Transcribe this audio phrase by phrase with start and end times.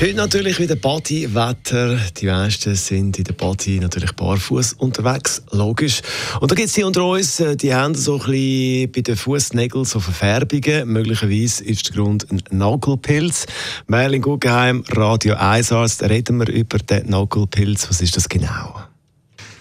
[0.00, 1.98] Heute natürlich wieder Partywetter.
[2.16, 6.00] Die meisten sind in der Party natürlich barfuß unterwegs, logisch.
[6.40, 9.16] Und da gibt es hier unter uns, äh, die haben so ein bisschen bei den
[9.16, 10.88] Fußnägeln so Verfärbungen.
[10.88, 13.44] Möglicherweise ist der Grund ein Nagelpilz.
[13.88, 17.86] Merlin Guggenheim, Radio 1 Arzt, reden wir über den Nagelpilz.
[17.90, 18.89] Was ist das genau?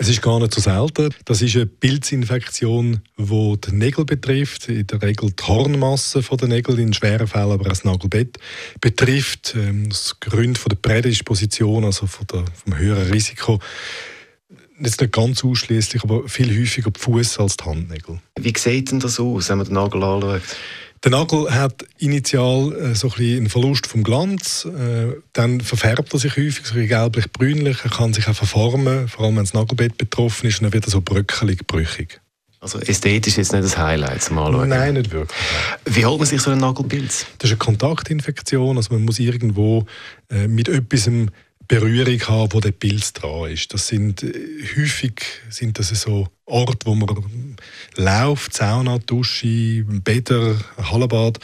[0.00, 1.12] Es ist gar nicht so selten.
[1.24, 6.78] Das ist eine Pilzinfektion, die die Nägel betrifft, in der Regel die Hornmasse der Nägel,
[6.78, 8.38] in schweren Fällen aber auch das Nagelbett
[8.80, 9.56] betrifft.
[9.56, 13.58] Ähm, das Grund von der Prädisposition, also von der, vom höheren Risiko,
[14.80, 18.20] jetzt nicht ganz ausschließlich, aber viel häufiger die Fuß als die Handnägel.
[18.38, 20.42] Wie sieht denn das aus, wenn man den Nagel anschaut?
[21.04, 26.18] Der Nagel hat initial äh, so ein einen Verlust vom Glanz, äh, dann verfärbt er
[26.18, 30.48] sich häufig, so gelblich-brünlich, er kann sich auch verformen, vor allem wenn das Nagelbett betroffen
[30.48, 32.20] ist, und dann wird er so bröckelig, brüchig.
[32.60, 34.68] Also ästhetisch ist jetzt nicht das Highlight zum Anschauen?
[34.70, 35.38] Nein, nicht wirklich.
[35.84, 37.26] Wie holt man sich so einen Nagelpilz?
[37.38, 39.86] Das ist eine Kontaktinfektion, also man muss irgendwo
[40.28, 41.08] äh, mit etwas
[41.68, 43.72] Berührung haben, wo der Pilz dran ist.
[43.74, 44.32] Das sind äh,
[44.76, 47.56] häufig sind das so Orte, wo man
[47.96, 51.38] läuft, Sauna, Dusche, Bäder, Hallenbad.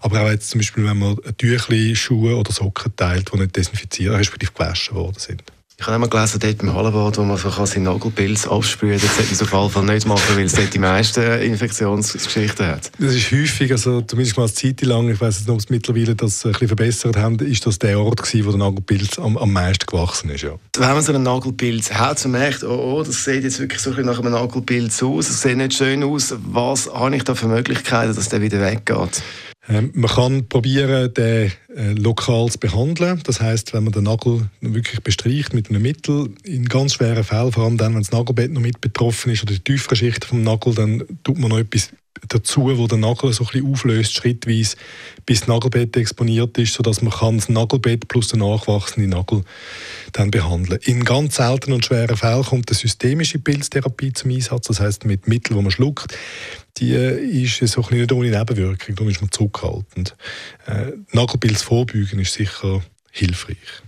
[0.00, 4.14] Aber auch jetzt zum Beispiel, wenn man Tüchli, Schuhe oder Socken teilt, die nicht desinfiziert,
[4.14, 5.42] respektive gewaschen worden sind.
[5.82, 9.36] Ich habe einmal gelesen, dort beim Hallenbad, wo man so seinen Nagelpilz absprühen kann, das
[9.36, 12.92] sollte man auf jeden Fall nicht machen, weil es dort die meisten Infektionsgeschichten hat.
[13.00, 16.14] Das ist häufig, also zumindest mal eine Zeit lang, ich weiß nicht, ob es mittlerweile
[16.14, 19.52] das ein bisschen verbessert haben, ist das der Ort gewesen, wo der Nagelpilz am, am
[19.52, 20.52] meisten gewachsen ist, ja.
[20.78, 23.90] Wenn man so einen Nagelpilz hat, man merkt, oh, oh, das sieht jetzt wirklich so
[23.90, 27.34] ein bisschen nach einem Nagelpilz aus, es sieht nicht schön aus, was habe ich da
[27.34, 29.20] für Möglichkeiten, dass der wieder weggeht?
[29.68, 33.20] Ähm, man kann probieren, den äh, lokal zu behandeln.
[33.24, 37.52] Das heißt, wenn man den Nagel wirklich bestreicht mit einem Mittel, in ganz schweren Fällen,
[37.52, 40.42] vor allem dann, wenn das Nagelbett noch mit betroffen ist oder die tiefere Schicht vom
[40.42, 41.90] Nagel, dann tut man noch etwas
[42.28, 44.76] dazu, wo der Nagel so ein bisschen auflöst, schrittweise,
[45.26, 49.44] bis das Nagelbett exponiert ist, sodass man kann das Nagelbett plus den nachwachsenden Nagel
[50.12, 54.80] dann behandeln In ganz seltenen und schweren Fällen kommt eine systemische Pilztherapie zum Einsatz, das
[54.80, 56.16] heißt mit Mitteln, die man schluckt.
[56.78, 60.14] Die ist so ein nicht ohne Nebenwirkung, darum ist man zurückhaltend.
[60.66, 63.82] Äh, Nagelpilz vorbeugen ist sicher hilfreich.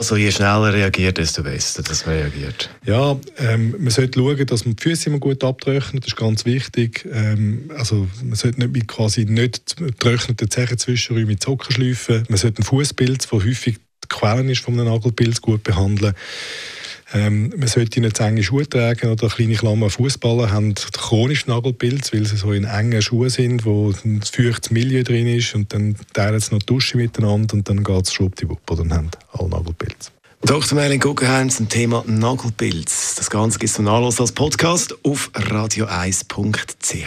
[0.00, 2.70] Also je schneller reagiert, desto besser, dass man reagiert.
[2.86, 6.46] Ja, ähm, man sollte schauen, dass man die Füße immer gut abtrocknet, das ist ganz
[6.46, 7.06] wichtig.
[7.12, 12.24] Ähm, also man sollte nicht mit quasi nicht getrockneten Zechenzwischenräumen mit Socken schleifen.
[12.30, 16.14] Man sollte einen Fußpilz, der häufig die Quellen ist von einem Nagelpilz, gut behandeln.
[17.12, 22.12] Ähm, man sollte nicht zu enge Schuhe tragen oder kleine Klammer Fußballer haben chronisch Nagelpilz,
[22.12, 25.96] weil sie so in engen Schuhen sind, wo ein feuchtes Milieu drin ist und dann
[26.12, 29.48] teilen sie noch die Dusche miteinander und dann geht es schwuppdiwupp und dann haben alle
[29.48, 30.12] Nagelpilz.
[30.42, 30.74] Dr.
[30.74, 33.16] Merlin Guggenheim zum Thema Nagelpilz.
[33.16, 37.06] Das Ganze gibt es zum Nachlass als Podcast auf radio1.ch.